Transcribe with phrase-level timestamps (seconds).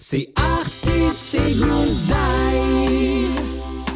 [0.00, 3.26] C'est Artis et Goose Die.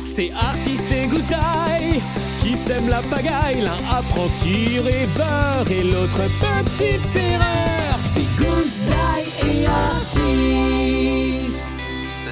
[0.05, 2.01] C'est Artis et Goose Die
[2.41, 3.61] qui sèment la pagaille.
[3.61, 7.99] L'un apprenti rêveur et l'autre petite erreur.
[8.05, 11.57] C'est Goose Die et Artis.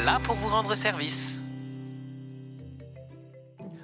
[0.05, 1.41] Là pour vous rendre service.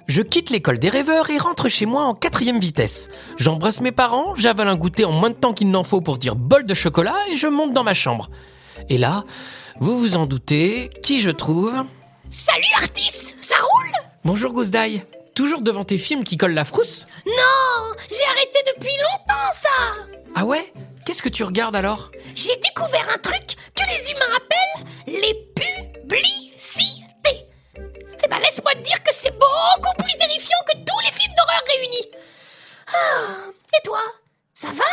[0.07, 3.07] Je quitte l'école des rêveurs et rentre chez moi en quatrième vitesse.
[3.37, 6.35] J'embrasse mes parents, j'avale un goûter en moins de temps qu'il n'en faut pour dire
[6.35, 8.29] bol de chocolat et je monte dans ma chambre.
[8.89, 9.23] Et là,
[9.79, 11.73] vous vous en doutez, qui je trouve
[12.29, 13.91] Salut Artis, ça roule
[14.25, 15.03] Bonjour Gousdaï.
[15.35, 19.69] Toujours devant tes films qui collent la frousse Non, j'ai arrêté depuis longtemps ça
[20.35, 20.73] Ah ouais
[21.05, 27.45] Qu'est-ce que tu regardes alors J'ai découvert un truc que les humains appellent les publicités.
[27.75, 31.61] Eh ben laisse-moi te dire que c'est beaucoup plus terrifiant que tous les films d'horreur
[31.67, 32.11] réunis.
[32.87, 34.01] Ah, et toi,
[34.53, 34.83] ça va?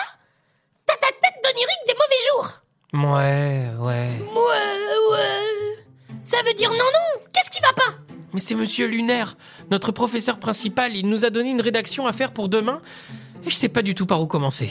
[2.94, 4.08] Ouais, ouais.
[4.20, 5.84] Ouais, ouais.
[6.22, 7.22] Ça veut dire non, non.
[7.32, 7.98] Qu'est-ce qui va pas?
[8.32, 9.36] Mais c'est Monsieur Lunaire,
[9.72, 10.96] notre professeur principal.
[10.96, 12.80] Il nous a donné une rédaction à faire pour demain.
[13.44, 14.70] Et je sais pas du tout par où commencer.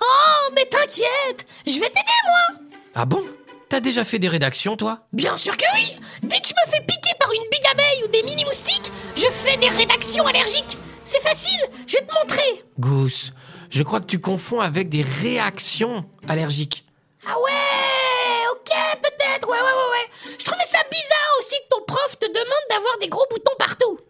[0.00, 2.60] Oh, mais t'inquiète, je vais t'aider moi.
[2.94, 3.24] Ah bon?
[3.68, 5.08] T'as déjà fait des rédactions, toi?
[5.12, 5.98] Bien sûr que oui.
[6.22, 9.26] Dès que je me fais piquer par une big abeille ou des mini moustiques, je
[9.26, 10.78] fais des rédactions allergiques.
[11.04, 12.64] C'est facile, je vais te montrer.
[12.78, 13.32] Gousse,
[13.68, 16.84] je crois que tu confonds avec des réactions allergiques.
[17.26, 20.34] Ah ouais, ok, peut-être, ouais, ouais, ouais, ouais.
[20.38, 24.00] Je trouvais ça bizarre aussi que ton prof te demande d'avoir des gros boutons partout.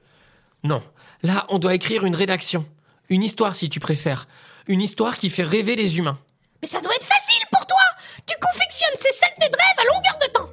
[0.64, 0.82] Non,
[1.22, 2.66] là, on doit écrire une rédaction.
[3.08, 4.28] Une histoire, si tu préfères.
[4.66, 6.18] Une histoire qui fait rêver les humains.
[6.62, 7.78] Mais ça doit être facile pour toi.
[8.26, 10.48] Tu confectionnes ces saletés de rêve à longueur de temps.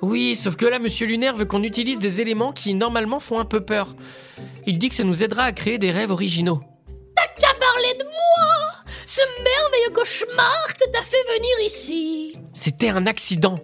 [0.00, 3.44] Oui, sauf que là, Monsieur Lunaire veut qu'on utilise des éléments qui, normalement, font un
[3.44, 3.94] peu peur.
[4.66, 6.62] Il dit que ça nous aidera à créer des rêves originaux.
[9.88, 12.38] Merveilleux cauchemar que t'as fait venir ici.
[12.54, 13.60] C'était un accident.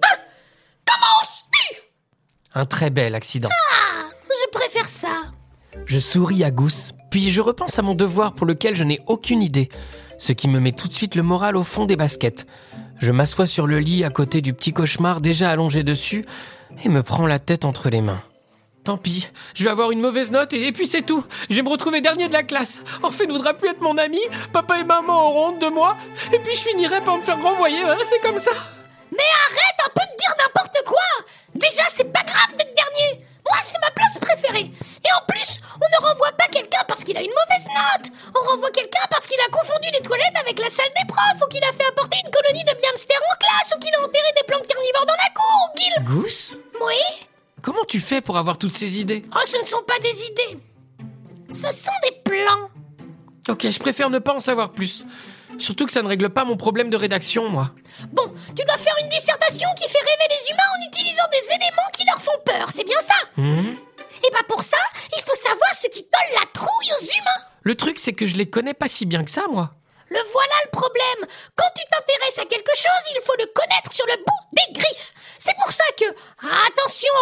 [0.86, 1.80] Comment oses-tu?
[2.54, 3.48] Un très bel accident.
[3.52, 5.32] Ah, je préfère ça.
[5.86, 9.42] Je souris à Gousse, puis je repense à mon devoir pour lequel je n'ai aucune
[9.42, 9.68] idée,
[10.18, 12.46] ce qui me met tout de suite le moral au fond des baskets.
[13.00, 16.24] Je m'assois sur le lit à côté du petit cauchemar déjà allongé dessus
[16.84, 18.22] et me prends la tête entre les mains.
[18.84, 21.24] Tant pis, je vais avoir une mauvaise note et, et puis c'est tout.
[21.48, 22.82] Je vais me retrouver dernier de la classe.
[23.02, 24.20] Orphée ne voudra plus être mon ami,
[24.52, 25.96] papa et maman auront honte de moi,
[26.30, 28.52] et puis je finirai par me faire renvoyer, hein, c'est comme ça.
[29.10, 31.08] Mais arrête un peu de dire n'importe quoi.
[31.54, 33.24] Déjà, c'est pas grave d'être dernier.
[33.48, 34.70] Moi, c'est ma place préférée.
[34.70, 38.12] Et en plus, on ne renvoie pas quelqu'un parce qu'il a une mauvaise note.
[38.36, 41.48] On renvoie quelqu'un parce qu'il a confondu les toilettes avec la salle des profs Ou
[41.48, 44.44] qu'il a fait apporter une colonie de hamsters en classe Ou qu'il a enterré des
[44.44, 46.04] plantes carnivores dans la cour Ou qu'il...
[46.04, 46.56] Gousse?
[46.80, 47.23] Oui
[47.84, 49.22] Comment tu fais pour avoir toutes ces idées?
[49.36, 50.58] Oh, ce ne sont pas des idées
[51.50, 52.70] Ce sont des plans
[53.50, 55.04] Ok, je préfère ne pas en savoir plus.
[55.58, 57.72] Surtout que ça ne règle pas mon problème de rédaction, moi.
[58.10, 61.90] Bon, tu dois faire une dissertation qui fait rêver les humains en utilisant des éléments
[61.92, 63.28] qui leur font peur, c'est bien ça?
[63.36, 63.76] Mhm.
[64.26, 64.78] Et bah pour ça,
[65.14, 68.36] il faut savoir ce qui colle la trouille aux humains Le truc, c'est que je
[68.36, 69.74] les connais pas si bien que ça, moi.
[70.08, 71.28] Le voilà le problème.
[71.54, 75.12] Quand tu t'intéresses à quelque chose, il faut le connaître sur le bout des griffes.
[75.38, 76.06] C'est pour ça que,
[76.40, 77.12] attention,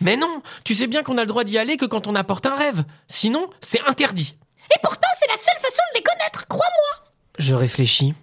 [0.00, 2.46] Mais non Tu sais bien qu'on a le droit d'y aller que quand on apporte
[2.46, 2.84] un rêve.
[3.08, 4.36] Sinon, c'est interdit.
[4.70, 7.10] Et pourtant, c'est la seule façon de les connaître, crois-moi.
[7.38, 8.14] Je réfléchis.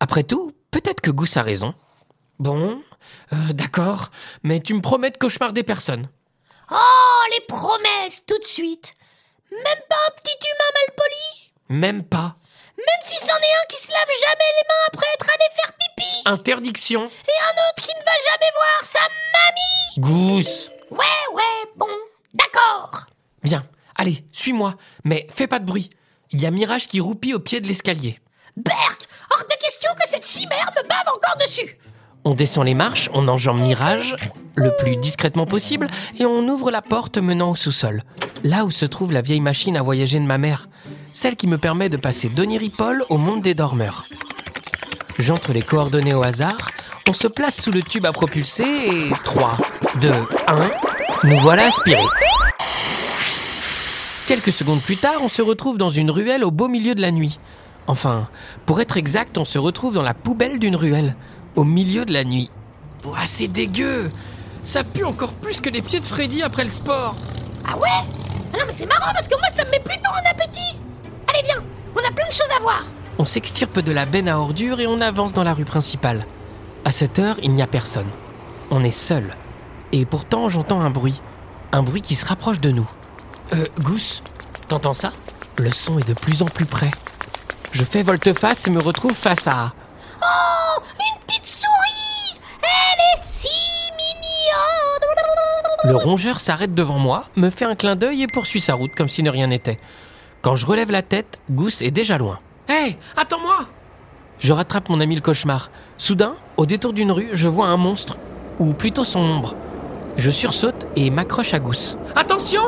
[0.00, 1.74] Après tout, peut-être que Gousse a raison.
[2.38, 2.82] Bon,
[3.32, 4.08] euh, d'accord,
[4.42, 6.08] mais tu me promets de cauchemarder personne.
[6.70, 8.94] Oh, les promesses, tout de suite.
[9.50, 12.36] Même pas un petit humain mal poli Même pas.
[12.76, 15.72] Même si c'en est un qui se lave jamais les mains après être allé faire
[15.72, 17.02] pipi Interdiction.
[17.02, 20.70] Et un autre qui ne va jamais voir sa mamie Gousse.
[23.42, 23.64] Bien,
[23.96, 24.74] allez, suis-moi,
[25.04, 25.90] mais fais pas de bruit.
[26.32, 28.18] Il y a Mirage qui roupit au pied de l'escalier.
[28.56, 31.76] Berk, hors de question que cette chimère me bave encore dessus.
[32.24, 34.16] On descend les marches, on enjambe Mirage
[34.56, 35.86] le plus discrètement possible
[36.18, 38.02] et on ouvre la porte menant au sous-sol.
[38.44, 40.68] Là où se trouve la vieille machine à voyager de ma mère,
[41.12, 44.04] celle qui me permet de passer d'Oniripol au monde des dormeurs.
[45.18, 46.70] J'entre les coordonnées au hasard,
[47.08, 49.56] on se place sous le tube à propulser et 3,
[50.00, 50.12] 2,
[50.46, 50.70] 1,
[51.24, 51.98] nous voilà aspirés.
[54.30, 57.10] Quelques secondes plus tard, on se retrouve dans une ruelle au beau milieu de la
[57.10, 57.40] nuit.
[57.88, 58.28] Enfin,
[58.64, 61.16] pour être exact, on se retrouve dans la poubelle d'une ruelle,
[61.56, 62.48] au milieu de la nuit.
[63.04, 64.12] Ouah, c'est dégueu
[64.62, 67.16] Ça pue encore plus que les pieds de Freddy après le sport
[67.66, 67.88] Ah ouais?
[68.54, 70.78] Ah non mais c'est marrant parce que moi ça me met plutôt en appétit.
[71.26, 71.64] Allez viens,
[71.96, 72.84] on a plein de choses à voir.
[73.18, 76.24] On s'extirpe de la benne à ordures et on avance dans la rue principale.
[76.84, 78.10] À cette heure, il n'y a personne.
[78.70, 79.34] On est seul.
[79.90, 81.20] Et pourtant, j'entends un bruit.
[81.72, 82.88] Un bruit qui se rapproche de nous.
[83.52, 84.22] Euh, Gousse,
[84.68, 85.12] t'entends ça?
[85.56, 86.90] Le son est de plus en plus près.
[87.72, 89.72] Je fais volte-face et me retrouve face à...
[90.22, 93.48] Oh, une petite souris Elle est si
[93.96, 98.94] mignonne Le rongeur s'arrête devant moi, me fait un clin d'œil et poursuit sa route
[98.94, 99.80] comme si ne rien n'était.
[100.42, 102.38] Quand je relève la tête, Gousse est déjà loin.
[102.68, 103.66] Hé, attends-moi
[104.38, 105.70] Je rattrape mon ami le cauchemar.
[105.98, 108.16] Soudain, au détour d'une rue, je vois un monstre,
[108.58, 109.54] ou plutôt son ombre.
[110.16, 111.98] Je sursaute et m'accroche à Gousse.
[112.14, 112.62] Attention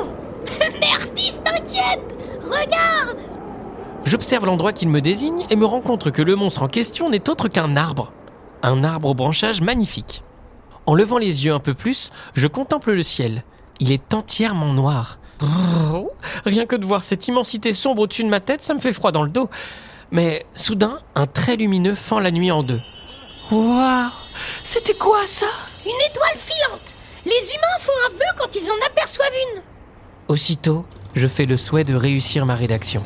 [0.80, 2.00] Merdis, t'inquiète
[2.42, 3.18] Regarde
[4.04, 7.28] J'observe l'endroit qu'il me désigne et me rends compte que le monstre en question n'est
[7.28, 8.12] autre qu'un arbre.
[8.62, 10.22] Un arbre au branchage magnifique.
[10.86, 13.44] En levant les yeux un peu plus, je contemple le ciel.
[13.80, 15.18] Il est entièrement noir.
[15.38, 16.06] Brrr.
[16.44, 19.12] Rien que de voir cette immensité sombre au-dessus de ma tête, ça me fait froid
[19.12, 19.48] dans le dos.
[20.10, 22.78] Mais soudain, un trait lumineux fend la nuit en deux.
[23.50, 24.10] Waouh
[24.64, 25.46] C'était quoi ça?
[25.84, 26.94] Une étoile filante
[27.24, 29.62] Les humains font un vœu quand ils en aperçoivent une
[30.32, 33.02] Aussitôt, je fais le souhait de réussir ma rédaction.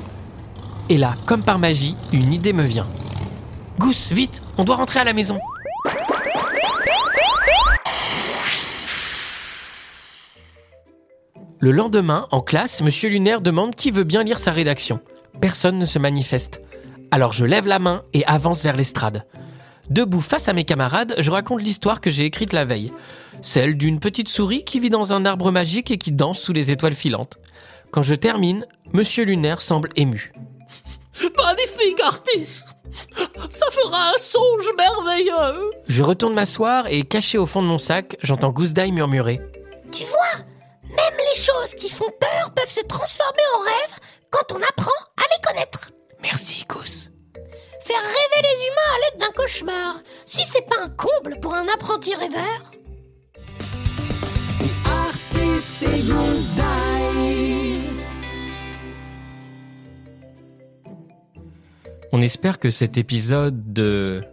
[0.89, 2.87] Et là, comme par magie, une idée me vient.
[3.81, 5.37] Gousse, vite, on doit rentrer à la maison.
[11.59, 15.01] Le lendemain, en classe, Monsieur Lunaire demande qui veut bien lire sa rédaction.
[15.41, 16.61] Personne ne se manifeste.
[17.11, 19.25] Alors je lève la main et avance vers l'estrade.
[19.91, 22.93] Debout face à mes camarades, je raconte l'histoire que j'ai écrite la veille.
[23.41, 26.71] Celle d'une petite souris qui vit dans un arbre magique et qui danse sous les
[26.71, 27.39] étoiles filantes.
[27.91, 30.33] Quand je termine, Monsieur Lunaire semble ému.
[31.45, 32.69] Magnifique artiste
[33.51, 38.17] Ça fera un songe merveilleux Je retourne m'asseoir et, caché au fond de mon sac,
[38.23, 39.41] j'entends Gousse d'ail murmurer.
[39.93, 40.45] Tu vois
[40.83, 43.99] Même les choses qui font peur peuvent se transformer en rêves
[44.31, 45.91] quand on apprend à les connaître.
[46.23, 47.11] Merci, Gousse.
[47.87, 51.69] Faire rêver les humains à l'aide d'un cauchemar, si c'est pas un comble pour un
[51.73, 52.73] apprenti rêveur
[54.49, 54.67] C'est.
[62.11, 64.25] On espère que cet épisode de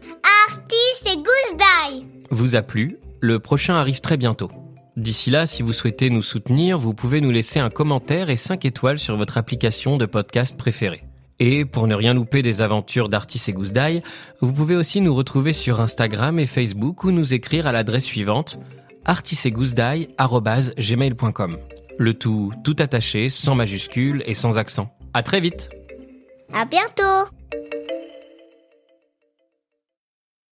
[0.47, 2.97] Artis et Goose Die vous a plu.
[3.19, 4.49] Le prochain arrive très bientôt.
[4.97, 8.65] D'ici là, si vous souhaitez nous soutenir, vous pouvez nous laisser un commentaire et 5
[8.65, 11.03] étoiles sur votre application de podcast préférée.
[11.39, 14.03] Et pour ne rien louper des aventures d'Artis et Goose Die,
[14.39, 18.59] vous pouvez aussi nous retrouver sur Instagram et Facebook ou nous écrire à l'adresse suivante
[19.05, 21.57] artisetgoussedie@gmail.com.
[21.97, 24.95] Le tout tout attaché, sans majuscule et sans accent.
[25.13, 25.69] À très vite.
[26.53, 27.29] À bientôt